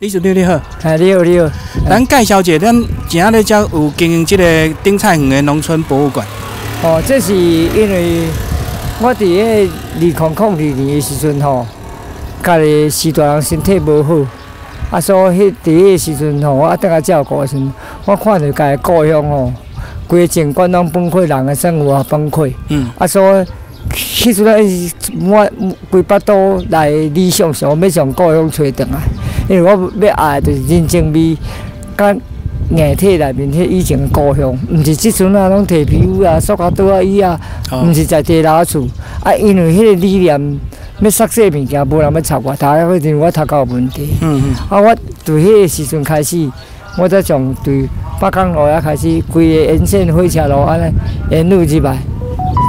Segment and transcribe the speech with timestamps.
[0.00, 0.52] 李主任你好，
[0.82, 1.50] 哎，你好，你好。
[1.88, 6.26] 咱介绍一下，咱今仔日才有经营这个丁菜园的农村博物馆。
[6.82, 8.26] 哦，这是因为
[9.00, 11.66] 我伫迄二零零二年的时阵吼，
[12.42, 14.14] 家己时大人身体无好，
[14.90, 17.72] 啊，所以迄伫迄个时阵吼，我等下照顾的时阵，
[18.04, 19.50] 我看到家己故乡吼，
[20.06, 22.52] 规个景观拢崩溃，人的生活也崩溃。
[22.68, 23.46] 嗯，啊，所以
[23.94, 24.92] 迄阵咧，
[25.22, 25.50] 我
[25.88, 29.00] 规巴肚来理想想要从故乡找倒来。
[29.48, 31.36] 因为我要爱就是人情味，
[31.96, 32.12] 甲
[32.70, 37.38] 硬体内面迄以前的故乡，毋是即阵啊，拢摕皮肤啊、塑胶袋啊、椅啊，
[37.84, 38.84] 毋是在地老厝。
[39.22, 40.60] 啊，因为迄个理念
[40.98, 44.16] 要塞些物件，无人要插我，大家会认为我头壳有问题。
[44.20, 44.54] 嗯嗯。
[44.68, 46.50] 啊，我从迄个时阵开始，
[46.98, 47.88] 我才从对
[48.20, 50.92] 北港路啊开始，规个沿线火车路安尼
[51.30, 51.96] 沿路入来，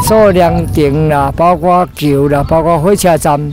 [0.06, 3.52] 所有凉亭啦，包括桥啦，包括火车站，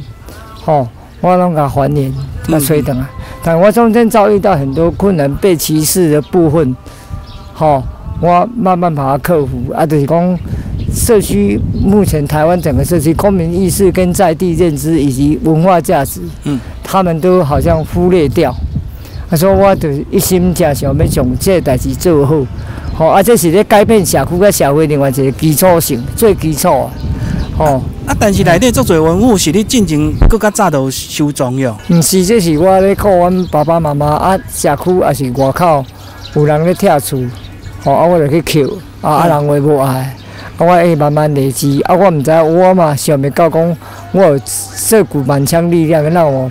[0.62, 0.86] 吼，
[1.22, 2.12] 我拢甲还原。
[2.46, 3.10] 甲吹等啊，
[3.46, 6.74] 但我中间遭遇到很多困难，被歧视的部分，
[7.52, 7.82] 吼，
[8.22, 9.70] 我慢慢把它克服。
[9.74, 10.38] 啊，就是讲
[10.90, 18.50] 社区目前台湾整个社区公民意识跟在地认知以及文化价值，嗯，他们都好像忽略掉。
[19.28, 22.36] 他说，我就一心正想要将这代志做好，
[22.94, 26.90] 好，啊，这是咧改变社区跟社会另外一个基础性，最基础啊。
[27.56, 31.76] 哦，啊，但是内底足侪文物是你进前搁较早都收藏哟。
[31.88, 35.84] 毋是，这是我咧靠阮爸爸妈妈啊，社区也是外口
[36.34, 37.22] 有人咧拆厝，
[37.84, 38.66] 吼啊，我就去捡，
[39.00, 40.14] 啊啊人话无爱，啊
[40.58, 43.76] 我会慢慢累积，啊我毋知我嘛想袂到讲，
[44.10, 44.40] 我有
[44.88, 46.50] 这股满腔力量让我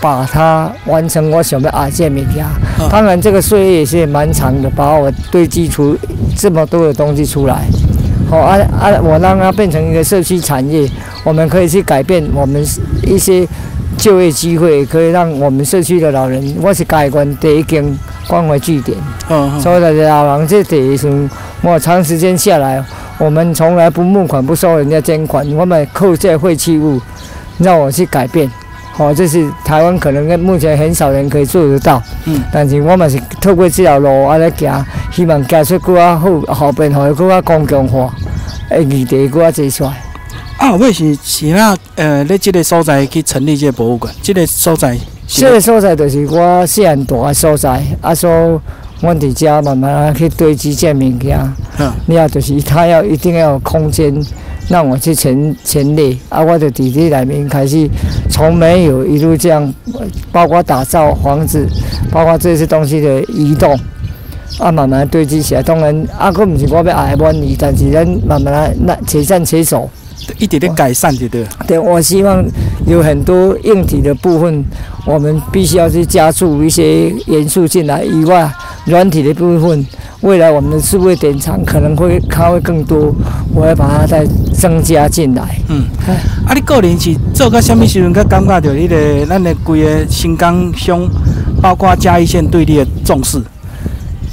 [0.00, 2.46] 把它完成我想要爱这物件。
[2.90, 5.96] 当然这个岁月也是蛮长的，把我堆积出
[6.36, 7.64] 这么多的东西出来。
[8.34, 9.00] 哦啊啊！
[9.00, 10.90] 我让它变成一个社区产业，
[11.22, 12.60] 我们可以去改变我们
[13.04, 13.46] 一些
[13.96, 17.84] 就业机会，可以让我们社区的老人，我是改观第一间
[18.26, 18.98] 关怀据点。
[19.30, 21.30] 嗯所有的老人这第一层，
[21.62, 22.84] 我长时间下来，
[23.18, 27.00] 我们从来不募款，不收人家捐款，我们扣这废弃物，
[27.58, 28.50] 让我去改变。
[28.96, 32.02] 哦，这是台湾可能目前很少人可以做得到。
[32.26, 32.40] 嗯。
[32.52, 38.12] 但是我们是透过这条路安尼行，希望行出更加好，后边会更加公共化。
[38.74, 40.02] 诶，议题搁较做出来。
[40.56, 44.98] 啊，我是是那呃，咧即个所在去成立即个博物馆，即个所在。
[45.26, 48.30] 这个所在就是我细汉大个所在，啊，所
[49.00, 51.38] 阮伫遮慢慢去堆积这物件。
[51.78, 51.92] 嗯。
[52.06, 54.14] 你要就是他要一定要有空间
[54.68, 57.88] 让我去陈陈列，啊，我就伫这内面开始
[58.30, 59.74] 从没有一路这样，
[60.32, 61.66] 包括打造房子，
[62.10, 63.78] 包括这些东西的移动。
[64.58, 65.62] 啊，慢慢堆积起来。
[65.62, 69.88] 当然，啊，佫毋是我要爱满意，但是咱慢慢来，那且战且走，
[70.38, 71.44] 一点点改善就对。
[71.66, 72.44] 对，我希望
[72.86, 74.64] 有很多硬体的部分，
[75.06, 78.02] 我们必须要去加注一些元素进来。
[78.02, 78.50] 以外，
[78.86, 79.86] 软体的部分，
[80.20, 83.14] 未来我们的智慧典藏可能会它会更多，
[83.54, 85.58] 我要把它再增加进来。
[85.68, 85.84] 嗯，
[86.46, 91.08] 啊，你个人是做到什么时阵，佮感觉到你个咱的规个新港乡，
[91.60, 93.42] 包括嘉义县对你的重视？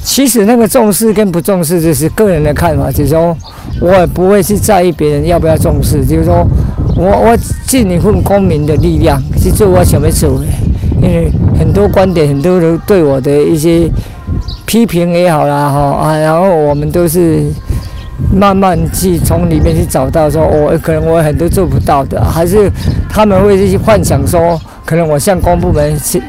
[0.04, 2.92] 其实那个重视跟不重视，就是个人的看法。
[2.92, 3.36] 就是说，
[3.80, 6.06] 我也不会去在意别人要不要重视。
[6.06, 6.46] 就是说，
[6.96, 10.46] 我我尽一份公民的力量去做我想要做的。
[11.02, 13.90] 因为很多观点，很多人对我的一些
[14.66, 17.44] 批评也好啦，哈啊，然后我们都是
[18.32, 22.72] 慢慢去从里面去找到说，我可能我很多做不到的，还是
[23.10, 26.22] 他们会去幻想说，可能我向公部门去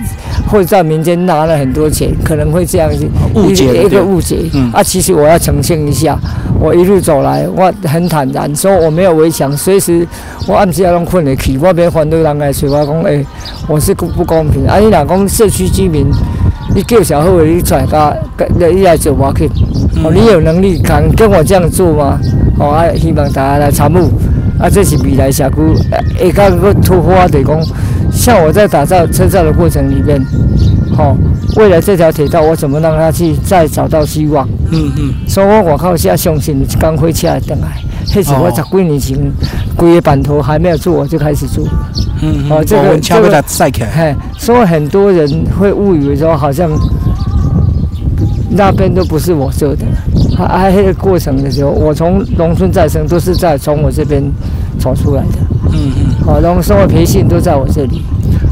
[0.45, 0.53] 去。
[0.53, 4.51] 或者在民间拿了很多钱，可能会这样子误解一个误解。
[4.53, 6.19] 嗯啊，其实我要澄清一下，
[6.61, 10.07] 我一路走来，我很坦然，说我没有围墙，随时
[10.47, 13.25] 我暗时要拢困得起，我别反对人来说我讲，哎，
[13.67, 14.67] 我是不不公平。
[14.67, 16.07] 啊，你若讲社区居民，
[16.75, 18.15] 你叫小伙你出来家，
[18.55, 19.47] 你来做我去，
[20.05, 22.19] 哦，你有能力敢跟我这样做吗？
[22.59, 23.97] 哦，啊，希望大家来参与。
[24.59, 25.57] 啊，这是未来社区，
[25.91, 27.59] 下加个突发的讲。
[28.13, 30.25] 像我在打造车站的过程里面，
[30.95, 31.17] 好，
[31.57, 34.49] 未来这条铁道我怎么让它去再找到希望？
[34.71, 35.15] 嗯嗯。
[35.27, 37.69] 所以我我靠，现在相信刚飞起来等来，
[38.15, 39.19] 那时我十几年前，
[39.77, 41.67] 规个版图还没有做，我就开始做。
[42.21, 43.91] 嗯哦，这个这个赛起来。
[43.91, 45.29] 嘿，所以很多人
[45.59, 46.71] 会误以为说，好像
[48.51, 49.85] 那边都不是我做的。
[50.39, 54.23] 啊，那个过程的时候，我从农村再生都是在从我这边
[54.83, 55.39] 走出来的。
[55.73, 56.27] 嗯嗯。
[56.27, 58.03] 好，农生活培训都在我这里。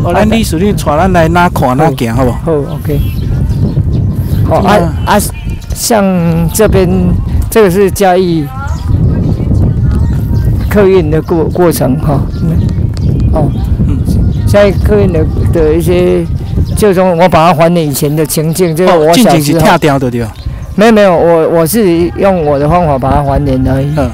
[0.04, 2.30] 哦，咱历史你带咱来哪看哪行，好不？
[2.30, 3.00] 好好，OK。
[4.48, 5.18] 好啊啊，
[5.74, 6.04] 像
[6.54, 6.88] 这边
[7.50, 8.44] 这个是嘉义
[10.68, 12.20] 客运的过过程哈。
[13.32, 13.50] 哦，
[13.86, 13.98] 嗯，
[14.46, 16.24] 嘉义客运的的一些
[16.76, 20.26] 就从我把它还原以前的情境，就是我小时候跳掉的对？
[20.76, 23.86] 没有没有，我我是用我的方法把它还原而已。
[23.96, 24.10] 嗯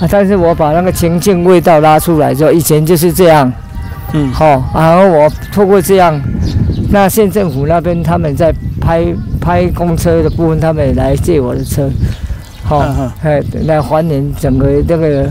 [0.00, 3.52] 啊，但是我把那个情境味道拉出来之后，以前就是这样，
[4.12, 6.20] 嗯，好、然后我透过这样，
[6.90, 9.04] 那县政府那边他们在拍
[9.40, 11.90] 拍公车的部分，他们也来借我的车，
[12.62, 13.10] 好、嗯嗯。
[13.22, 15.26] 哎，来还原整个那个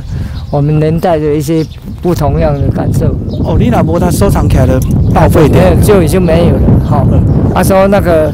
[0.52, 1.66] 我们年代的一些
[2.02, 3.08] 不同样的感受。
[3.46, 4.80] 哦，你若无它收藏起来的
[5.14, 5.62] 报废掉。
[5.62, 6.86] 没有，就已经没有了。
[6.86, 7.24] 好、嗯。
[7.56, 8.32] 他说那个，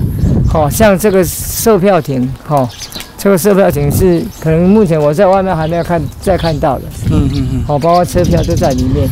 [0.48, 2.68] 好、像这个售票亭，好、
[3.24, 9.08] 这个售票亭是可能目前我在外面还没有看再看到的，嗯嗯嗯，好、包括车票都在里面，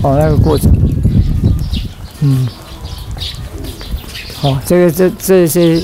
[0.00, 0.70] 哦、那个过程，
[2.20, 2.46] 嗯，
[4.36, 5.82] 好、这个这这些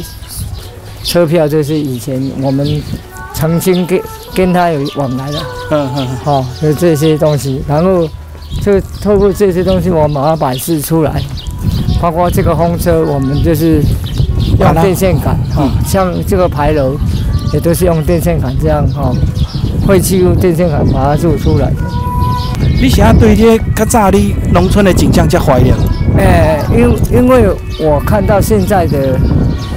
[1.02, 2.80] 车票就是以前我们
[3.34, 4.00] 曾经跟
[4.36, 5.40] 跟他有往来的，
[5.72, 8.08] 嗯嗯好、有这些东西，然后
[8.62, 11.20] 就透过这些东西，我把它摆示出来，
[12.00, 13.82] 包括这个风车，我们就是
[14.60, 16.96] 用电线杆，哈、嗯像这个牌楼
[17.52, 19.12] 也都是用电线杆这样，哈、
[19.86, 21.76] 会去用电线杆把它做出来的。
[22.80, 25.74] 你现在对这个较早你农村的景象较怀念？
[26.16, 27.44] 哎，因因为
[27.80, 29.18] 我看到现在的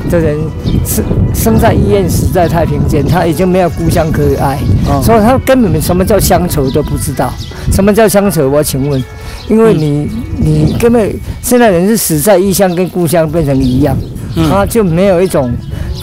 [0.10, 0.38] 的人
[0.86, 1.04] 生
[1.34, 4.58] 生在医院，死在太平间，他已经没有故乡可以爱。
[4.88, 7.32] 哦所以他根本什么叫乡愁都不知道。
[7.72, 8.50] 什么叫乡愁？
[8.50, 9.04] 我请问，
[9.48, 13.96] 因为你、你根本现在人是死在异乡跟故乡变成一样，
[14.36, 15.52] 嗯他就没有一种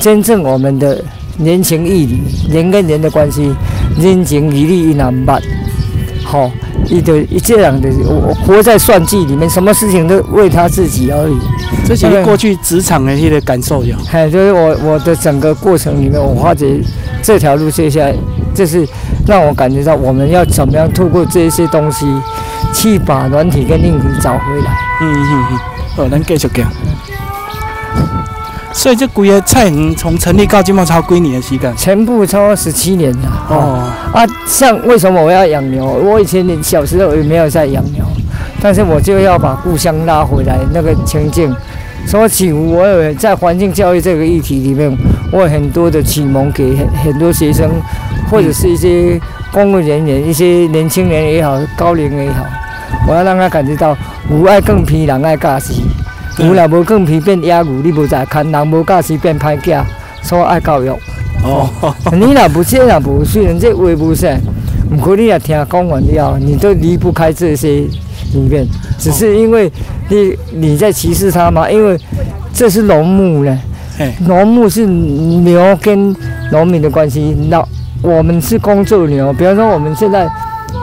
[0.00, 1.02] 真正我们的
[1.38, 2.20] 人情义理，
[2.50, 3.55] 人跟人的关系，
[3.99, 5.40] 人情义理一难办。
[6.25, 6.50] 好、
[6.87, 11.37] 一的一这样的，我我活在算计里面，什么事情都为他自己而已。
[11.87, 13.96] 这是你过去职场的迄个感受呀。
[14.12, 16.81] 哎，就是我我的整个过程里面，我发觉
[17.23, 18.14] 这条路接下来，
[18.55, 18.87] 就是
[19.26, 22.06] 让我感觉到我们要怎么样透过这些东西，
[22.75, 24.76] 去把软体跟硬体找回来。
[25.00, 25.58] 嗯嗯嗯，
[25.96, 26.70] 好，咱继续讲。
[28.72, 31.74] 所以这规个菜园从成立到今嘛超几年的时间？
[31.76, 33.46] 全部超过十七年了。
[33.48, 35.84] 哦哦，啊，像为什么我要养牛？
[35.84, 38.04] 我以前小时候也没有在养牛，
[38.60, 41.54] 但是我就要把故乡拉回来那个情境。
[42.06, 44.96] 所以起我有在环境教育这个议题里面，
[45.32, 47.68] 我有很多的启蒙给很很多学生，
[48.30, 49.20] 或者是一些
[49.52, 52.44] 公务人员、一些年轻人也好，高龄也好，
[53.06, 53.96] 我要让他感觉到
[54.30, 55.74] 无爱更皮，人爱教死。
[56.38, 59.82] 有若无更皮变野牛，你无在看；人无教驶变歹囝，
[60.23, 60.88] 所以爱教育。
[61.43, 61.69] 哦，
[62.12, 64.37] 你若不这若不，虽然这话不是，
[64.88, 67.87] 不过你也听讲完了，你都离不开这些
[68.35, 68.67] 里面。
[68.99, 69.70] 只是因为
[70.08, 71.69] 你你在歧视他吗？
[71.70, 71.99] 因为
[72.52, 73.58] 这是农牧呢，
[73.96, 76.14] 嘿，农牧是牛跟
[76.52, 77.37] 农民的关系。
[77.49, 77.64] 那
[78.02, 80.29] 我们是工作牛，比方说我们现在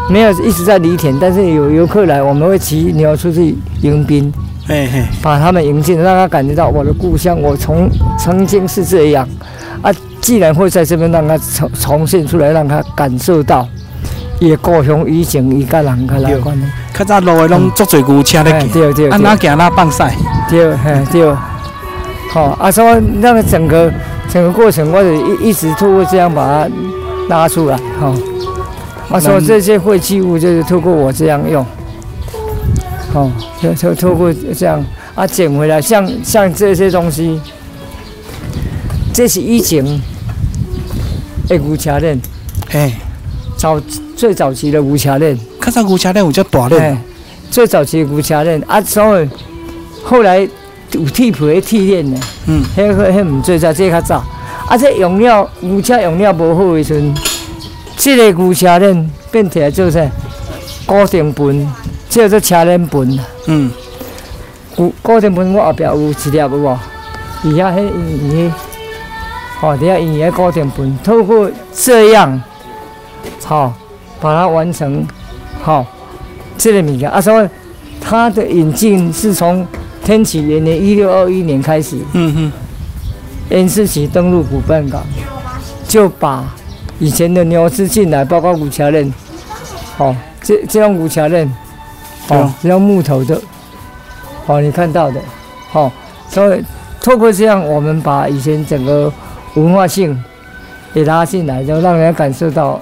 [0.09, 4.33] 没有一直在犁田，但是有游客来，我们会骑牛出去迎宾。
[4.67, 9.27] 嘿嘿，把他们迎进，让他感觉到我的故乡，我从曾经是这样。
[9.81, 9.91] 啊。
[10.21, 13.67] 既然会在这边让他重重现出来，让他感受到，
[14.39, 19.09] 伊故乡以前伊甲人甲来关的，较早路的拢足侪牛车咧哎行，对对。
[19.11, 20.03] 啊哪对行哪放屎。
[20.49, 21.31] 对，嘿对，
[22.31, 23.93] 好啊，所以那个整个
[24.27, 26.67] 整个过程，我就一一直透过这样把它
[27.29, 28.11] 拉出来，哈、
[29.11, 31.63] 啊，说这些废弃物就是透过我这样用，
[33.15, 33.31] 哦，
[33.61, 34.85] 就就透过这样
[35.15, 37.39] 啊捡回来，像像这些东西，
[39.13, 39.83] 这是以前
[41.47, 42.19] 的牛车链，
[42.69, 42.91] 嘿，
[43.55, 43.79] 早
[44.17, 46.97] 最早期的牛车链，较早牛车链有遮大咧哎，，
[47.49, 49.29] 最早期的牛车链啊，所以
[50.03, 50.39] 后来
[50.91, 52.19] 有替皮的替链呢。
[52.47, 54.23] 嗯，迄个迄毋做，才这较早。
[54.67, 57.15] 啊，这用料牛车用料无好的时阵，
[57.95, 60.05] 这个牛车链变起来做啥？
[60.85, 61.65] 固定盆，
[62.15, 63.19] 叫做车链盆。
[63.47, 63.69] 嗯，
[64.73, 66.79] 固固定盘我后壁有一粒有无？
[67.43, 68.53] 伊遐迄圆圆，
[69.59, 72.41] 吼，底下圆圆的固定盆，透过这样，
[73.43, 73.73] 好、
[74.21, 75.05] 把它完成，
[75.61, 75.85] 好、
[76.57, 77.49] 这个物件啊，所以
[77.99, 79.67] 它的引进是从
[80.01, 81.97] 天启元年一六二一年开始。
[82.13, 82.51] 嗯哼，
[83.49, 85.03] 恩施起登陆古笨港，
[85.85, 86.45] 就把
[86.97, 89.13] 以前的牛只进来，包括五桥人，
[89.97, 91.53] 哦，这这种五桥链，
[92.29, 93.39] 哦只要木头的，
[94.47, 95.19] 哦，你看到的，
[95.73, 95.91] 哦，
[96.29, 96.63] 所以
[97.01, 99.11] 透过这样，我们把以前整个
[99.53, 100.17] 文化性
[100.93, 102.79] 也拉进来，就让人家感受到，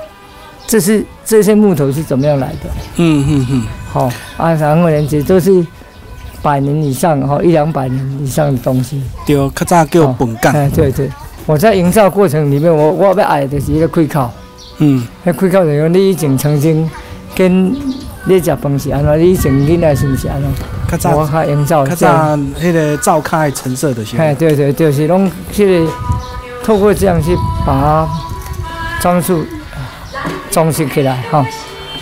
[0.66, 5.66] 这是这些木头是怎么样来的，嗯嗯嗯，好、啊，然后人家都是
[6.42, 9.04] 百年以上，哈、一两百年以上的东西。
[9.26, 11.10] 对，较早叫本干，哎，对对，
[11.46, 14.30] 我在营造过程里面，我我要爱的是一个开口，
[14.78, 16.90] 嗯，那开口就是讲你以前曾经
[17.36, 17.76] 跟
[18.26, 20.50] 你食饭是安怎，你以前囡仔是毋是安怎？
[20.92, 21.96] 较早我较营造较。
[21.96, 25.86] 早迄个灶开陈设的是吗，哎，对对，就是拢去
[26.64, 28.08] 透过这样去把它
[29.02, 29.46] 装饰
[30.50, 31.46] 装饰起来哈。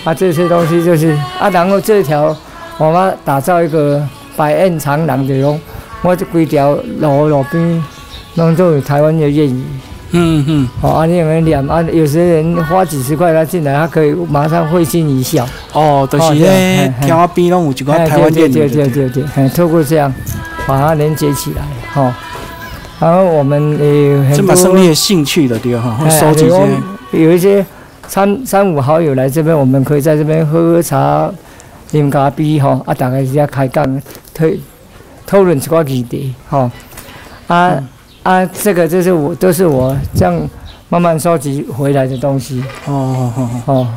[0.04, 2.36] 啊，这些东西就是啊，然后这条
[2.78, 5.60] 我们打造一个百宴长廊的用，
[6.04, 7.84] 我这规条路路边
[8.36, 9.64] 拢都有台湾的谚语。
[10.14, 11.82] 嗯嗯，哦，啊，你有没有念啊？
[11.84, 15.48] 有些人花几十块他进来，他可以马上会心一笑。
[15.74, 16.94] 哦，就是哦对咧嘿。
[17.02, 20.14] 嘿条仔边拢有一个哎台湾对谚语的，对对对对，哎，透过这样
[20.68, 21.62] 把它连接起来，
[21.94, 22.14] 哈、
[23.00, 26.50] 然后我们也有很这多嘛算你的兴趣的对哈，收集这
[27.12, 27.66] 些，有一些
[28.08, 31.32] 三三五好友来这边，我们可以在这边喝喝茶、
[31.92, 34.02] 饮咖啡哈，啊，大家一下开讲，
[34.34, 34.46] 讨
[35.26, 36.70] 讨论一寡议题哈，
[37.48, 37.88] 啊、嗯
[38.24, 40.48] 啊，这个就是我都是我这样
[40.90, 43.88] 慢慢收集回来的东西哦哦哦，哦，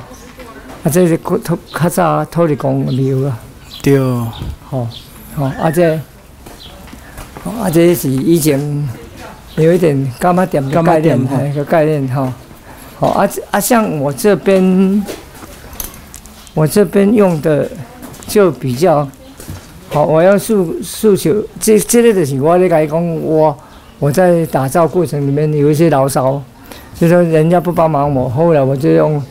[0.82, 3.38] 啊，这是古土较早土地公庙啊。
[3.82, 3.98] 对，
[4.70, 4.88] 吼、
[5.36, 6.00] 吼，啊这，
[7.44, 8.88] 吼啊这是以前
[9.56, 12.32] 有一点干妈点的概念，店吼哎，个概念哈。
[12.98, 15.04] 好啊这啊，像我这边，
[16.54, 17.68] 我这边用的
[18.26, 19.06] 就比较
[19.90, 23.54] 好，我要诉诉求，这这类的是我咧讲讲，我
[23.98, 26.42] 我在打造过程里面有一些牢骚，
[26.98, 29.22] 就说人家不帮忙我，后来我就用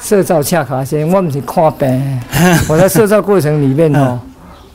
[0.00, 2.20] 社造恰卡先，我不是看病。
[2.68, 4.18] 我在塑造过程里面哦，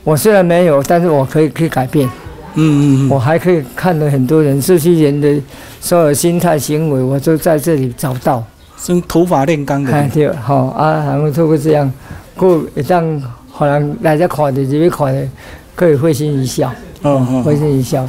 [0.04, 2.08] 我虽然没有，但是我可以可以改变，
[2.54, 5.40] 嗯嗯嗯，我还可以看了很多人，这些人的
[5.80, 8.42] 所有心态行为，我都在这里找到。
[8.76, 11.92] 算土法炼钢的，哎对，好啊，然后透过这样，
[12.34, 13.22] 过会当
[13.58, 15.28] 可能大家看的，这边看的，
[15.74, 18.08] 可以会心一笑，嗯嗯会心一笑，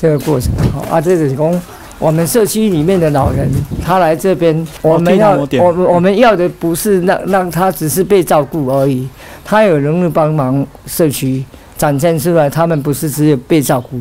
[0.00, 0.50] 这个过程。
[0.72, 1.62] 好啊，这是讲
[1.98, 3.46] 我们社区里面的老人，
[3.84, 9.06] 他来这边，我们要我我们我们要的不是让让他只是被照顾而已，
[9.44, 11.44] 他有能力帮忙社区
[11.76, 14.00] 展现出来，他们不是只有被照顾，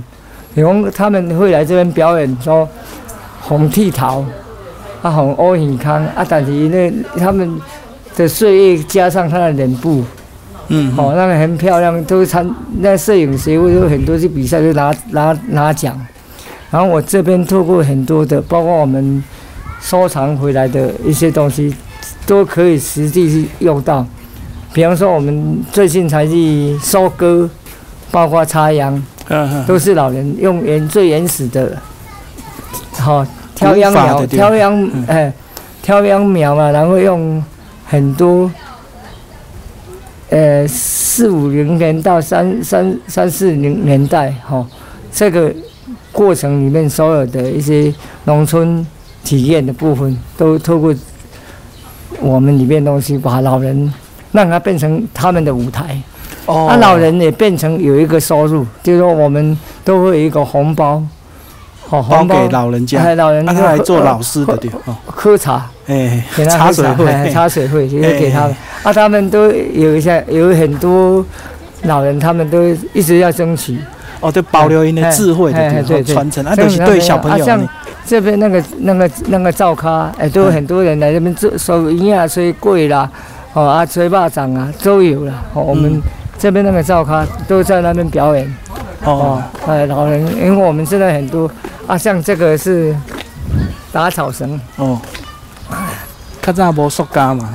[0.56, 2.66] 比如他们会来这边表演说
[3.42, 4.26] 红剃头，
[5.02, 6.90] 啊红欧喜康啊，但是那
[7.20, 7.60] 他们
[8.16, 10.02] 的岁月加上他的脸部，
[10.70, 12.50] 嗯，哦，那个很漂亮，都参
[12.80, 16.00] 那摄影协会有很多去比赛，就拿拿拿奖。
[16.72, 19.24] 然后我这边透过很多的，包括我们
[19.82, 21.76] 收藏回来的一些东西，
[22.28, 24.06] 都可以实际去用到。
[24.72, 27.50] 比方说，我们最近才去收割，
[28.12, 28.94] 包括插秧，
[29.30, 31.76] 嗯嗯，都是老人用原最原始的，
[33.00, 35.34] 好、挑秧苗，挑秧嗯，哎，
[35.82, 37.44] 挑秧苗嘛，然后用
[37.88, 38.50] 很多，
[40.30, 44.66] 呃，四五零年到三三三四零年代，哈、
[45.12, 45.52] 这个
[46.12, 47.92] 过程里面所有的一些
[48.26, 48.86] 农村
[49.24, 50.94] 体验的部分，都透过
[52.22, 53.92] 我们里面东西，把老人
[54.32, 56.00] 让他变成他们的舞台。
[56.46, 61.02] 哦，那、老人也变成有一个收入，就是说我们都会有一个红包，
[61.88, 68.90] 好、包红包给老人家，哎，老人让就他来做老师的对，哦，喝茶，哎，给他喝茶水会，哎茶水会就是给他们哎。
[68.90, 71.26] 啊，他们都有一些有很多
[71.84, 73.78] 老人，他们都一直要争取。
[74.22, 77.68] 哦，对，保留因的智慧的对，传承，啊，都是对小朋友啊像，
[78.06, 83.10] 这边那个那个那个灶咖，哎，都有很多人来这边做收银啊、吹柜啦，
[83.54, 85.34] 哦啊、吹巴掌啊都有啦。
[85.54, 86.02] 哦，我们嗯
[86.38, 88.46] 这边那个灶咖都在那边表演。
[89.06, 91.50] 哦哦，，呃，老人，因为我们现在很多
[91.88, 92.94] 啊，像这个是
[93.94, 95.00] 打草绳，哦，
[96.52, 97.50] 较早无塑胶嘛，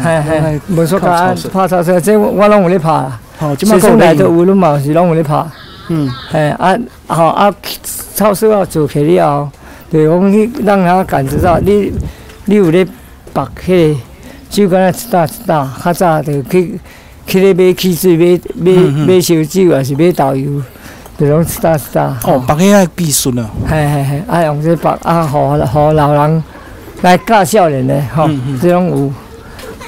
[0.69, 3.05] 无说靠讲草绳拍草绳，即我我拢有咧拍。
[3.59, 5.45] 即摆学生来都够有，拢嘛是拢有咧拍，
[5.89, 6.75] 嗯，嘿啊，
[7.09, 7.53] 好啊，
[8.15, 9.51] 草绳啊做起了后，
[9.91, 11.93] 就是讲你让他感觉到你
[12.45, 12.87] 你有咧
[13.33, 14.01] 绑迄个
[14.49, 16.81] 酒干一打一打，较早就去
[17.27, 18.73] 去咧买汽水，买买
[19.05, 20.63] 买烧酒，还是买豆油，
[21.19, 22.17] 就拢一打一打。
[22.25, 26.43] 哦，绑起来必顺了，系系系，啊用这白啊，互互老人
[27.05, 29.13] 来教少年的吼嗯嗯，这种有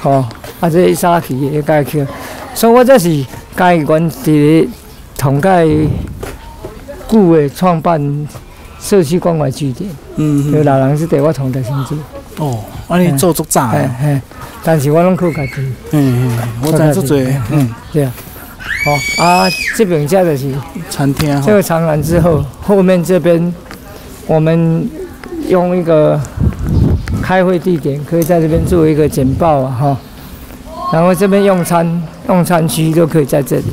[0.03, 0.23] 吼，
[0.59, 2.07] 啊这早期的介去，
[2.53, 4.67] 所以我这是家阮伫咧
[5.17, 5.49] 同介
[7.09, 8.27] 久的创办
[8.79, 11.97] 社区关怀据点，嗯，有嗯老人是对我同台生做，
[12.37, 14.21] 哦，啊，你做足早嘿的，嘿，
[14.63, 15.53] 但是我拢靠家己，
[15.93, 17.17] 嗯嗯，我知做做，
[17.49, 18.13] 嗯，对啊，
[18.85, 20.53] 哦啊这边家就是。
[20.91, 23.51] 餐厅哈，这个长廊之后，后面这边
[24.27, 24.87] 我们
[25.49, 26.19] 用一个
[27.27, 29.97] 开会地点，可以在这边做一个简报啊哈。
[30.93, 33.63] 然后这边用餐用餐区都可以在这里，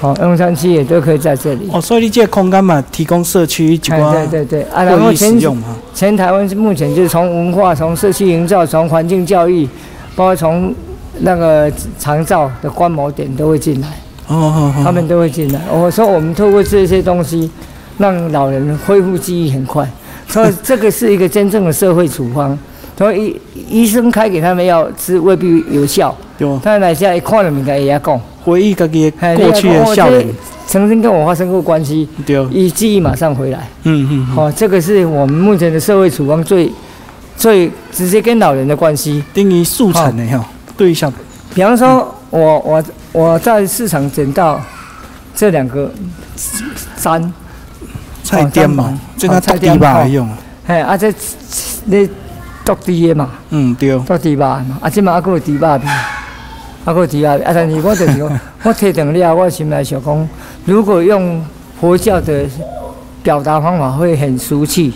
[0.00, 1.68] 好，用餐区也都可以在这里。
[1.70, 9.68] 哦，所以你这个空间嘛，提供社区一对对对，啊，然后全用嘛，全台湾是目前就是从文化、从社区营造、从环境教育，
[10.16, 10.74] 包括从
[11.18, 13.88] 那个长照的观摩点都会进来。
[14.28, 15.60] 哦哦哦，他们都会进来。
[15.70, 17.50] 我说我们透过这些东西，
[17.98, 19.86] 让老人恢复记忆很快，
[20.32, 22.58] 所以这个是一个真正的社会处方。
[22.94, 30.24] 所以医医生开给他们药吃未必有效，对，但来家一看了物件也要讲，回忆自己过去的笑脸，
[30.68, 33.66] 曾经跟我发生过关系，对，一记忆马上回来。
[33.82, 36.70] 嗯嗯嗯，哦，这个是我们目前的社会处方最
[37.36, 39.24] 最直接跟老人的关系。
[39.34, 40.46] 等于速成的哈，
[40.76, 41.12] 对象，
[41.54, 44.60] 比方说，我我我在市场捡到
[45.34, 45.90] 这两个
[46.96, 47.20] 山，
[48.22, 50.28] 菜店嘛哦，这个菜菜店吧店用，
[50.66, 51.12] 嘿，啊这
[51.84, 52.08] 你
[52.64, 55.80] 剁猪的嘛，嗯对，剁猪肉的嘛，啊即嘛还佫有猪肉片，
[56.84, 60.28] 啊佫有猪肉片，啊但是我就是讲， 我提定了，我心内想讲，
[60.64, 61.44] 如果用
[61.80, 62.44] 佛教的
[63.22, 64.92] 表达方法会很俗气，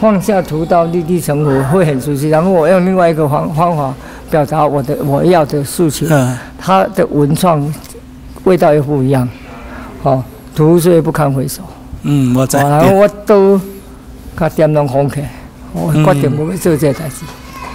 [0.00, 3.94] 放下屠刀立地成佛会很俗气，然后我用另外一个方方法
[4.30, 6.06] 表达我的我要的诉求。
[6.10, 7.72] 嗯，它的文创
[8.44, 9.28] 味道又不一样，
[10.02, 10.22] 哦，
[10.54, 11.62] 图虽不堪回首，
[12.02, 13.60] 嗯，我知，哦然后我都
[14.36, 15.30] 甲点拢红起来，
[15.72, 17.24] 我嗯决定我要做这个代志，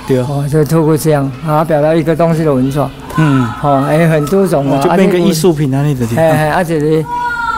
[0.07, 7.05] 对，哦，就透过这样啊表达一个东西的文创，嗯，哦，还有很多种啊，就变个啊艺，术品啊，你的嘿嘿，啊这个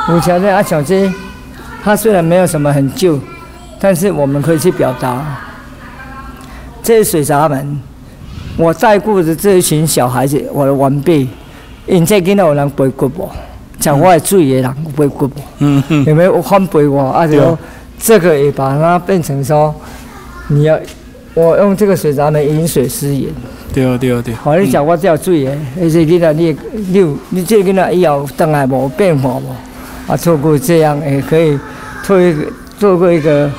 [0.10, 1.10] 有条件啊小这，
[1.84, 3.18] 它虽然没有什么很旧，
[3.80, 5.24] 但是我们可以去表达，
[6.84, 7.80] 这是水闸门，
[8.58, 11.28] 我带过的这一群小孩子，我的晚辈，
[11.86, 13.30] 因这囡仔有人背骨无？
[13.80, 15.32] 像我的水的人有背骨无？
[15.60, 17.02] 嗯嗯，有没有反背我？
[17.02, 17.58] 啊，对就
[18.00, 19.74] 这个也把它变成说，
[20.48, 20.80] 你要
[21.34, 23.32] 我用这个水闸门饮水思源。
[23.74, 29.56] 对对对，好，你讲我这水的，而且囡仔你你有你这个囡仔以后当然无变化无？
[30.12, 31.60] 啊，透过这样也可以
[32.02, 32.44] 做一个
[32.80, 33.50] 做过一个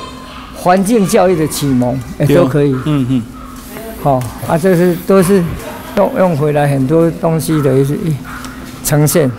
[0.57, 2.75] 环境教育的启蒙，也都可以。
[2.87, 3.23] 嗯嗯，
[4.03, 4.15] 好、
[4.49, 5.43] 啊，这是都是
[5.97, 7.95] 用用回来很多东西的一些
[8.83, 9.31] 呈现。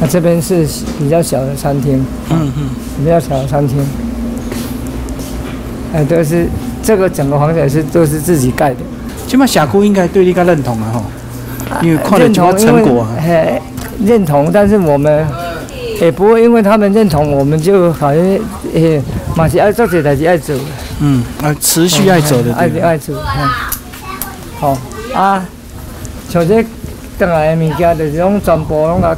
[0.00, 0.66] 那、这边是
[0.98, 2.70] 比较小的餐厅，嗯嗯，
[3.04, 3.78] 比较小的餐厅，
[5.92, 6.48] 哎，都是
[6.82, 8.76] 这个整个房子也是都是自己盖的。
[9.26, 11.04] 起码社区应该对你较认同啊吼，
[11.82, 13.60] 因为看了认这个成果啊，嘿，
[14.04, 15.26] 认同，但是我们
[16.00, 18.24] 也不会因为他们认同，我们就好像
[18.72, 19.00] 诶，
[19.36, 20.56] 马是爱做这代志爱做。
[20.56, 20.62] 的。
[21.00, 23.48] 嗯，啊，持续爱做的，爱对，爱做，嗯
[24.58, 24.76] 好
[25.14, 25.42] 啊，
[26.28, 26.64] 像这
[27.18, 29.16] 等来的物件，就是讲全部拢啊，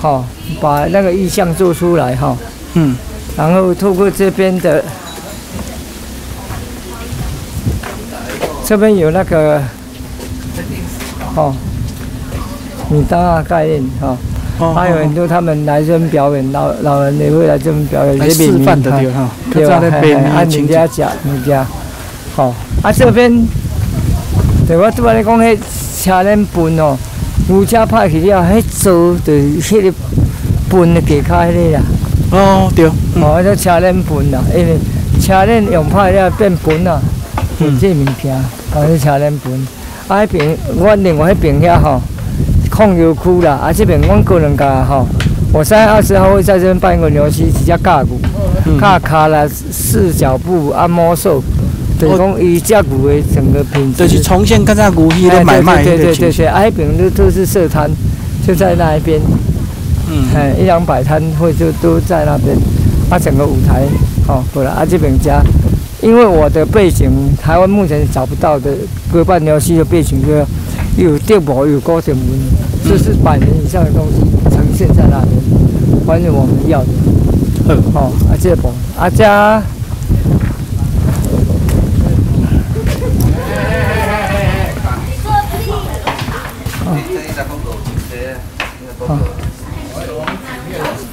[0.00, 0.24] 好，
[0.62, 2.34] 把那个意象做出来哈，
[2.72, 2.96] 嗯，
[3.36, 4.82] 然后透过这边的，
[8.64, 9.60] 这边有那个，
[11.36, 11.54] 哦，
[12.88, 14.16] 米大概念哈，
[14.58, 19.82] 哦还有很多他们来这边表演，老老人也会来这边表演，来这边示范的哈对哈，对吧？
[20.34, 21.66] 按人家，讲，人家，
[22.34, 23.30] 好、啊这边，
[24.66, 25.58] 对我拄仔咧讲，迄
[26.02, 26.96] 车轮分哦，
[27.48, 29.92] 牛车拍去了，迄做就是迄个
[30.68, 31.82] 分的地骹迄个啦，
[32.30, 34.78] 哦对，嗯哦，迄车轮分啦，因为
[35.20, 37.00] 车轮用拍了变分啦，
[37.58, 38.34] 分这物件，
[38.74, 39.66] 哦，迄车轮分。
[40.06, 42.00] 啊，迄边阮另外迄边遐吼，
[42.70, 45.06] 控油区啦，啊这边阮个人家吼，
[45.52, 48.20] 我三月二十号会在这边办一个牛溪，一只架骨、
[48.80, 51.42] 架卡卡啦、四脚步、按摩手，
[52.00, 54.06] 就是讲伊只牛的整个品质。
[54.06, 57.90] 就是重现刚才牛皮的买卖哎对对对对对，啊，那边都都是设摊，
[58.46, 59.20] 就在那一边，
[60.10, 62.56] 嗯，哎，一两百摊或就都在那边，
[63.10, 63.82] 啊，整个舞台
[64.26, 65.42] 哦过来，啊这边家，
[66.00, 67.10] 因为我的背景，
[67.40, 68.70] 台湾目前找不到的
[69.12, 70.46] 歌伴鸟戏的背景，歌
[70.96, 72.26] 有电波，有高点文，
[72.88, 76.88] 就是百年以上的东西呈现在那边，反正我们要的。
[77.92, 79.22] 好，哦，啊，这部啊，这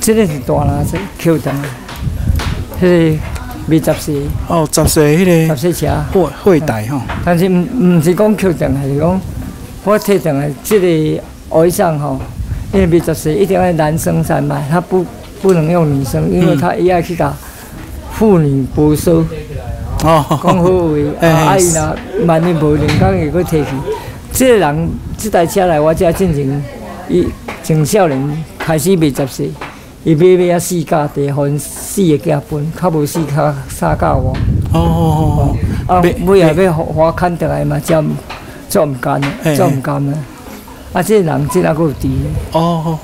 [0.07, 1.53] 这个是大啦，是 Q 灯，
[2.81, 3.17] 迄
[3.67, 9.19] 个二十四、哦，十岁迄个十四车，会会台吼，但是毋毋是讲 Q 灯，还是讲
[9.83, 11.19] 我摕灯的这个衣
[11.51, 12.17] 裳吼，
[12.71, 15.05] 因为二十四一定要男生才买，他不
[15.41, 17.33] 不能用女生，因为他伊要去甲
[18.13, 19.21] 妇女保收。
[19.99, 20.69] 讲哦，好话，
[21.19, 21.29] 哎。
[21.29, 23.65] 啊，啊伊若万一无人工会搁摕去。
[24.31, 26.63] 即个人即台车来我遮进前，
[27.09, 27.27] 伊
[27.61, 29.51] 从少年开始卖十岁，
[30.03, 34.31] 伊买买啊四架地分四个价分，较无四架三架外。
[34.73, 35.57] 哦哦
[35.87, 38.05] 啊，买尾也要互花牵倒来嘛，遮毋
[38.69, 40.13] 做毋甘的，嘿做毋甘啊。
[40.93, 42.29] 啊，即个人即哪佫有伫的。
[42.53, 42.99] 哦哦，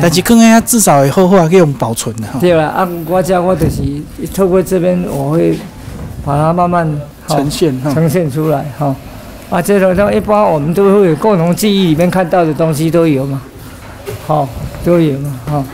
[0.00, 3.82] 但是可能遐至少会好好去用保存的吼，对啦，啊，我遮我就是
[4.34, 5.56] 透过这边，我会
[6.24, 8.94] 把它慢慢呈现，呈现出来哈。
[9.50, 13.40] 啊，这种像一般我们都会有共同记忆里面看到的东西都有嘛。
[14.26, 14.48] 好、
[14.84, 15.64] 都有嘛，吼、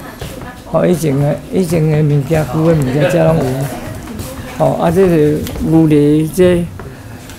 [0.77, 3.45] 吼、以前的以前的物件，旧的物件遮拢有。
[4.59, 6.65] 吼、啊，这是牛犁，这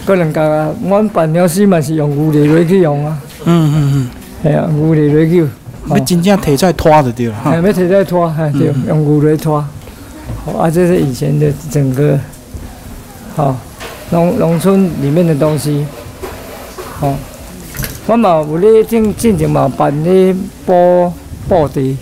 [0.06, 4.10] 个人家啊，阮办了事嘛是用牛犁落去用啊，嗯嗯嗯
[4.44, 5.42] 系啊，牛犁落去。
[5.42, 7.58] 嗯，要真正摕出来拖就对了哈还。
[7.58, 9.64] 要摕在拖，嘿对，用牛来拖。
[10.46, 12.20] 好啊，这是以前的整个，
[13.36, 13.56] 好
[14.10, 15.86] 农农村里面的东西。
[17.00, 17.14] 好，
[18.08, 21.12] 我嘛有咧进进前嘛办咧布
[21.48, 21.98] 布地，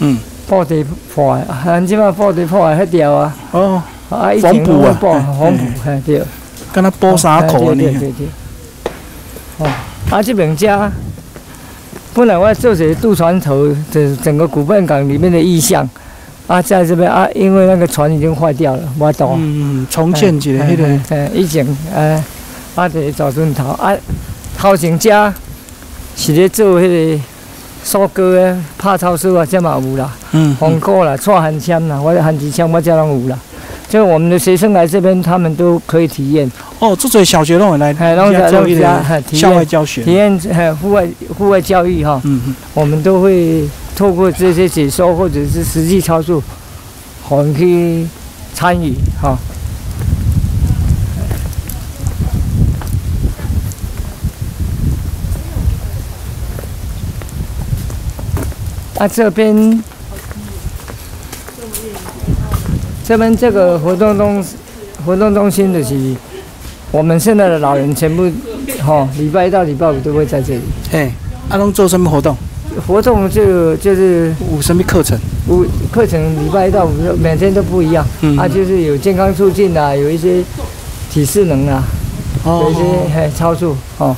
[0.00, 0.18] 嗯，
[0.48, 6.22] 布地破的，啊，咱即摆布地破的迄条啊，哦，啊，以前缝补啊布缝补，嘿对。
[6.72, 7.82] 敢若补衫裤安尼。
[7.82, 8.26] 对对对对。
[9.58, 9.66] 哦，
[10.10, 10.90] 啊，这边家
[12.14, 15.88] 本来我做些渡船头，这整个古笨港里面的意象，
[16.46, 19.36] 啊，在这边啊，因为那个船已经坏掉了，我懂。
[19.38, 22.22] 嗯嗯，重建一个迄个，嗯，以前呃，
[22.74, 23.92] 啊，就是早春头啊，
[24.58, 25.32] 头前遮
[26.16, 27.22] 是咧做迄个
[27.86, 33.38] 苏哥的拍草书啊，这嘛有啦，嗯，红果啦，串寒枪啦，我的寒机枪我这拢有啦。
[33.88, 36.50] 就我们的学生来这边，他们都可以体验。
[36.80, 40.02] 哦，做侪小学拢会来嘿拢在做一拢在嘿个校外教学。
[40.02, 40.36] 体验
[40.82, 41.06] 户外
[41.38, 46.42] 户外教育哈，嗯嗯，我们都会透过这些解说或者是实际操作，
[47.28, 48.04] 我们去
[48.52, 49.38] 参与哈。
[58.98, 59.82] 啊，这边
[63.06, 64.44] 这边这个活动中
[65.04, 66.14] 活动中心的是
[66.90, 68.24] 我们现在的老人全部
[68.86, 70.60] 哦，礼拜一到礼拜五都会在这里。
[70.90, 71.12] 嘿，
[71.48, 72.36] 啊，拢做什么活动？
[72.86, 75.18] 活动就就是有什么课程？
[75.48, 80.42] 五课程礼拜一到五每天都不一样，嗯啊，就是有健康促进啊，有一些
[81.10, 81.82] 体适能啊，
[82.44, 84.16] 有一些哦，嘿操作哦，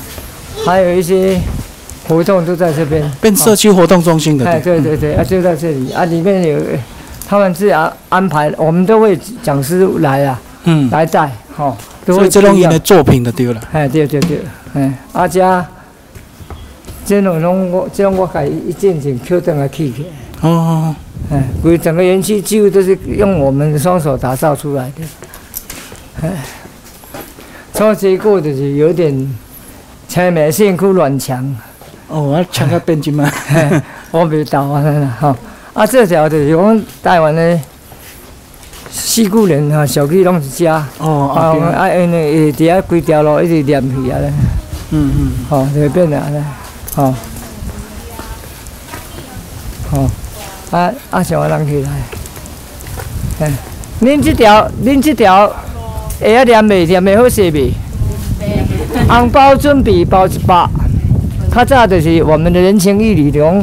[0.64, 1.40] 还有一些
[2.08, 3.08] 活动都在这边。
[3.20, 4.44] 变社区活动中心的。
[4.46, 6.58] 哎，对对对，啊，就在这里啊，里面有
[7.28, 12.78] 他们是安安排，我们都会讲师来啊，嗯，来带，吼、都所以这种因的。
[12.78, 13.60] 作品就丢了。
[13.72, 14.40] 哎，对对对，
[14.72, 15.64] 哎，啊遮，
[17.04, 20.48] 这种拢我这种我家一进前扣登来起起来。
[20.48, 20.94] 哦，
[21.30, 25.04] 哎，规整个园区几乎都是用我们的双手打造出来的。
[26.22, 26.30] 哎，
[27.74, 29.36] 从结果就是有点
[30.08, 31.54] 前面辛苦乱墙，
[32.08, 33.30] 哦，我抢个变金嘛。
[34.10, 35.36] 我袂到啊啦吼。
[35.74, 37.58] 啊，这条就是讲台湾的
[38.90, 40.72] 四股人哈，小区拢是遮。
[40.98, 44.32] 哦，啊，啊，对啊，因为伫遐规条路一直连去啊咧，
[44.90, 46.42] 嗯嗯，吼，就会变啊咧，
[46.96, 47.14] 吼，
[49.90, 50.10] 吼，
[50.70, 51.90] 啊啊，像我人起来，
[53.38, 53.52] 嘿，
[54.00, 55.46] 恁即条，恁即条
[56.18, 56.86] 会晓念袂？
[56.86, 57.72] 念袂好势袂？
[59.08, 60.68] 红包准备包一百，
[61.52, 63.56] 较早就是我们的人情义理，就讲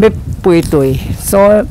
[0.00, 0.10] 要
[0.42, 1.64] 排队，所以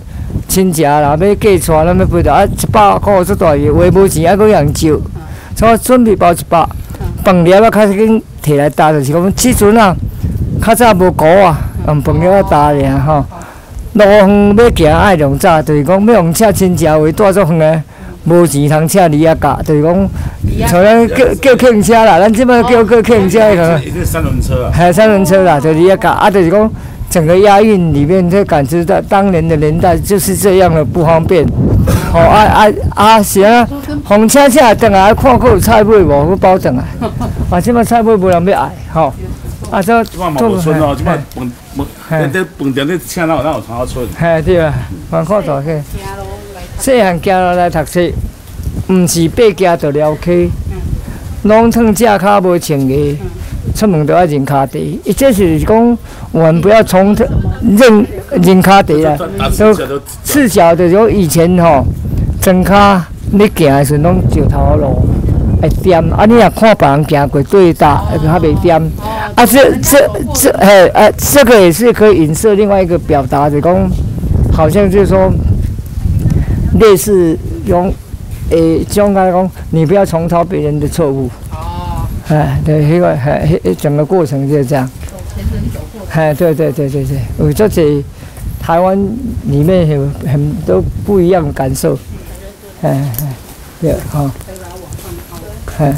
[0.48, 4.94] 亲戚啦，要嫁娶，咱要排队啊，一百块这大个，话无钱还佫用借，
[5.56, 6.68] 所以准备包一百，
[7.24, 9.96] 饭粒啊开始紧摕来搭，就是讲即阵啊，
[10.62, 13.26] 较早无鼓啊，用饭粒啊搭尔吼。
[13.92, 17.84] 路远要行爱量早，就是讲要用请亲戚话带足远的，
[18.26, 20.10] 无钱通请你啊价，就是讲
[20.68, 23.84] 像咱叫叫客运车啦，咱即摆叫叫客运车可能。
[23.86, 26.72] 一个三轮车啊，还有三轮车啦，就是一个啊，就是讲
[27.10, 31.46] 整个押运里面，就感知到当年的年代就是这样的不方便。
[32.12, 33.68] 吼、啊啊啊是啊，
[34.04, 36.84] 红车车等来看看有菜尾无，我包等 啊。
[37.50, 39.14] 啊，即摆菜尾无人要爱，吼、
[39.72, 41.24] 啊，这即摆嘛无村哦，即摆饭
[41.78, 44.06] 饭，嘿你这饭店你请哪有哪有传到村？
[44.18, 44.74] 嘿对啊，
[45.10, 45.82] 蛮看大去。
[46.80, 48.00] 细汉行落来读书，
[48.88, 50.50] 毋是爬家就撩溪，
[51.44, 53.18] 拢趁正骹无穿鞋，
[53.76, 55.00] 出门都要认骹地。
[55.04, 55.98] 伊这是讲，
[56.32, 57.14] 我们不要从
[57.78, 59.18] 认认骹地啦，
[59.58, 59.74] 都
[60.24, 61.86] 赤脚的就以前吼，
[62.42, 65.06] 真骹你行的时阵拢石头路。
[65.62, 66.26] 会颠，啊！
[66.26, 68.82] 你若看别人行过对搭，较袂颠。
[69.36, 73.92] 啊，这这这，嘿，呃，这个也是可以引射另外一个表达，就是讲，
[74.54, 75.30] 好像就是说，
[76.80, 77.94] 类似用，
[78.50, 81.30] 诶，这种来讲，你不要重蹈别人的错误。
[81.52, 82.08] 哦。
[82.28, 84.90] 哎，对，迄个，哎，迄整个过程就是这样。
[86.12, 88.04] 哎，对对对对对，有这些
[88.62, 88.98] 台湾
[89.46, 91.98] 里面有很多不一样的感受。
[92.82, 93.34] 哎哎，
[93.82, 94.30] 对，好。
[95.80, 95.94] 哎。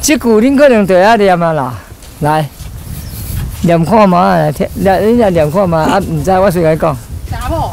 [0.00, 1.78] 即句恁可能就要念啊啦，
[2.20, 2.46] 来
[3.64, 5.00] 念看嘛，来听，来
[5.30, 6.96] 念看嘛，啊，毋知我先甲你讲，
[7.30, 7.72] 查某，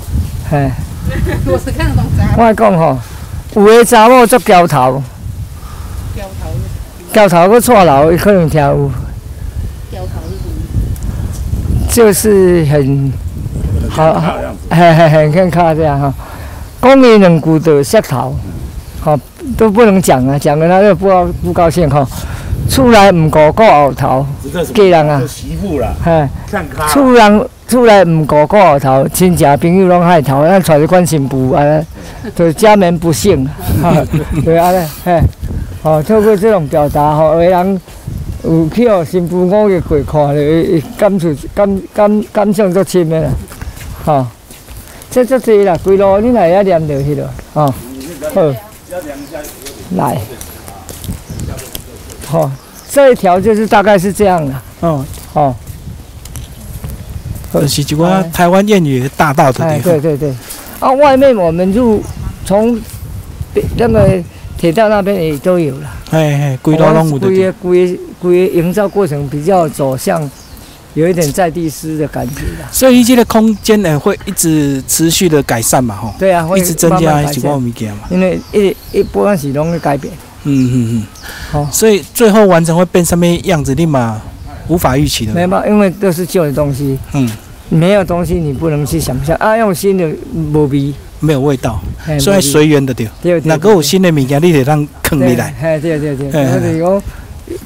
[0.49, 0.71] 嘿，
[1.45, 2.97] 我是看懂查我讲吼，
[3.55, 5.03] 有诶查某足交头，
[6.15, 6.49] 掉头，
[7.11, 8.91] 掉头个错楼可能听有，
[9.91, 11.87] 掉头是什么？
[11.91, 13.11] 就是很
[13.89, 14.21] 好。
[14.69, 16.13] 很很很看卡这样哈。
[16.79, 18.33] 公民两句的舌头，
[19.01, 19.19] 好、
[19.57, 22.07] 都不能讲啊，讲了他就不高不高兴哈。
[22.69, 25.21] 出来唔顾顾后头，是这什嫁人啊
[26.03, 26.87] 嘿，看咖。
[26.87, 31.63] 出人出来唔顾顾后头，亲戚朋友拢害头，咱娶一款新妇啊，
[32.35, 33.47] 就家门不幸，
[33.81, 33.93] 哈，
[34.43, 35.21] 对啊咧，嘿，
[35.83, 37.81] 哦，透过这种表达，吼，有的人
[38.43, 43.29] 有去互新妇五日过看咧，感受感感感想足深的啦，
[44.03, 44.27] 吼、
[45.09, 47.73] 这足济啦，规路你来也念着去了，吼、
[48.33, 48.41] 好，
[49.95, 50.17] 来，
[52.29, 52.51] 吼、
[52.89, 55.55] 这一条就是大概是这样的，哦，哦。
[57.53, 59.91] 就是一寡台湾谚语的大道的哎，地方。
[59.91, 60.33] 对对对，
[60.79, 62.01] 啊，外面我们就
[62.45, 62.79] 从
[63.75, 64.23] 那个
[64.57, 70.31] 铁道那边也都有了，哎哎，规路拢有的地规个规个规个营造过程比较走向
[70.93, 72.69] 有一点在地师的感觉啦。
[72.71, 78.03] 所以这个空间呢会一直持续的改善嘛，吼，对啊，会一直增慢加一寡慢改善物件嘛。
[78.09, 80.13] 因为一一波开始拢会改变。
[80.43, 81.03] 嗯嗯嗯。
[81.51, 84.21] 好所以最后完成会变什么样子，立马
[84.71, 85.33] 无法预期的。
[85.33, 87.29] 没办法，因为都是旧的东西，嗯，
[87.69, 89.35] 没有东西你不能去想象。
[89.35, 90.09] 啊，用新的
[90.53, 91.79] 无味，没有味道，
[92.19, 93.05] 所以随缘的对。
[93.21, 95.53] 对对那个有新的物件，你得让坑你来。
[95.61, 96.51] 哎，对对对，嘿嘿。
[96.51, 97.03] 或者有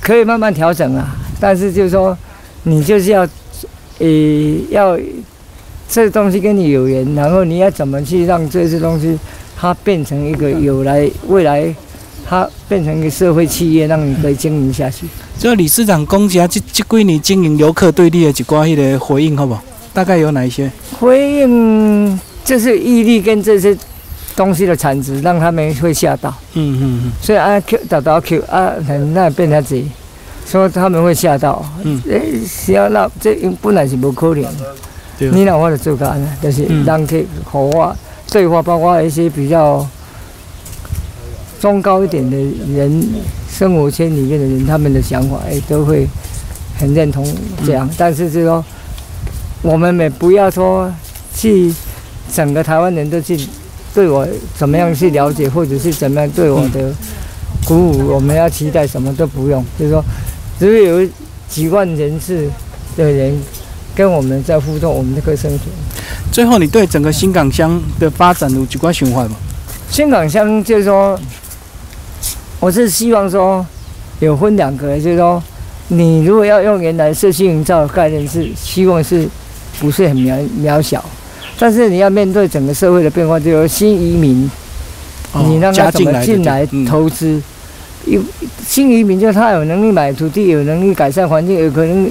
[0.02, 2.18] 可以慢慢调整啊，但是就是说，
[2.64, 3.22] 你就是要，
[4.00, 4.08] 呃，
[4.72, 4.98] 要
[5.88, 9.18] 这东西跟你有缘，然后你要怎么去让这些东西
[9.56, 11.74] 它变成一个有来未来，
[12.28, 15.06] 它变成一个社会企业，让你可以经营下去。
[15.38, 19.64] 所以理事长讲一下，这这几年经营游客对你的一寡迄个回应，好不好？
[19.94, 20.70] 大概有哪一些？
[21.00, 23.78] 回应就是毅力跟这些
[24.36, 26.34] 东西的产值，让他们会吓到。
[26.54, 27.12] 嗯嗯嗯。
[27.22, 29.84] 所以啊 Q 打到 Q 啊，很那变成这，
[30.46, 31.64] 说他们会吓到。
[31.84, 34.76] 嗯诶，是要那这本来是无可能的。
[35.18, 37.96] 对你那我就做个安尼，就是嗯让去和我
[38.32, 39.88] 对话，包括一些比较
[41.66, 42.38] 中高一点的
[42.76, 43.10] 人，
[43.50, 46.08] 生活圈里面的人，他们的想法，哎，都会
[46.78, 47.26] 很认同
[47.66, 47.90] 这样。
[47.98, 48.64] 但是就是说，
[49.64, 50.94] 我们也不要说
[51.34, 51.74] 去
[52.32, 53.36] 整个台湾人都去
[53.96, 56.94] 对我怎么样去了解，或者是怎么样对我的
[57.66, 60.06] 鼓舞，我们要期待什么都不用，就是说，
[60.60, 61.10] 只是有
[61.50, 62.48] 几万人次
[62.96, 63.36] 的人
[63.96, 65.62] 跟我们在互动，我们就可以生存。
[66.32, 69.32] 最后，你对整个新港乡的发展有几寡想法吗？
[69.90, 71.20] 新港乡就是说，
[72.60, 73.66] 我是希望说
[74.20, 75.42] 有分两个，就是说，
[75.90, 79.28] 你如果要用原来社区营造的概念，是希望是
[79.80, 81.04] 不是很渺渺小，
[81.60, 84.50] 但是你要面对整个社会的变化，就是新移民，
[85.34, 87.42] 你让他怎么进来嗯投资？
[88.06, 88.22] 有
[88.66, 92.10] 新移民，就是他有能力买土地，有能力改善环境，有可能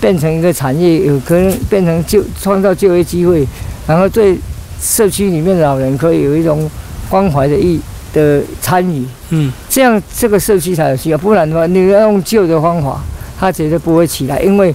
[0.00, 3.46] 变成一个产业，有可能变成就创造就业机会，
[3.86, 4.38] 然后对
[4.80, 6.70] 社区里面的老人可以有一种
[7.08, 7.80] 关怀的意
[8.12, 13.02] 的参与，嗯，这样这个社区才有需要，不然的话，你要用旧的方法，
[13.38, 14.74] 它绝对不会起来，因为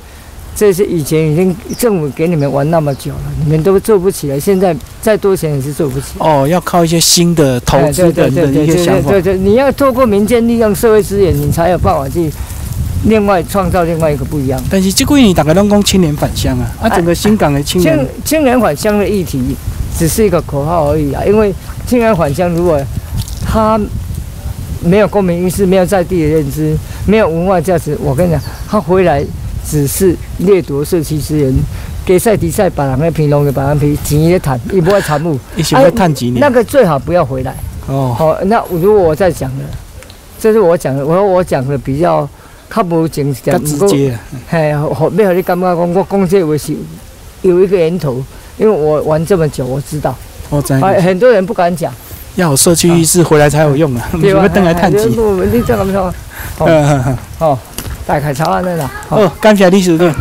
[0.56, 6.26] 这是以前已经政府给你们玩那么久了，你们都做不起来，现在再多钱也是做不起来。
[6.26, 9.22] 哦，要靠一些新的投哎资人的一些想法对。
[9.22, 12.32] 对对，你要透过民间利用社会资源，你才有办法去
[13.06, 14.60] 另外创造另外一个不一样。
[14.68, 19.56] 但是这几年大家拢讲青年返乡啊，啊，整个新港的青年青，青年返乡的议题
[19.96, 21.54] 只是一个口号而已啊，因为
[21.86, 22.82] 青年返乡如果
[23.48, 23.80] 他
[24.82, 29.24] 没有公民意识，没有在地的认知，没有文化价值，我跟你讲，他回来
[29.66, 31.54] 只是掠夺社区资源。
[32.06, 36.50] 给赛迪赛把人的平农的把人皮钱一谈，也不会产物，一起会探几年那。
[36.50, 37.54] 个最好不要回来。
[37.88, 39.66] 哦，好、那如果我在讲的，
[40.40, 42.28] 这是我讲的，我说我讲的比较
[42.74, 44.20] 较无情较讲，直接啊。
[44.48, 46.74] 嘿，好，要互你感觉讲，我讲这话是
[47.42, 48.24] 有一个源头，
[48.58, 50.16] 因为我玩这么久，我知道，
[50.50, 51.94] 我知啊，很多人不敢讲，
[52.38, 55.10] 要有社区意识回来才有用啊，不是要登来探几。
[55.10, 56.14] 不，你这样说，
[56.60, 57.60] 嗯嗯嗯哦，
[58.06, 60.14] 大概查案了啦，好好，感谢李司长。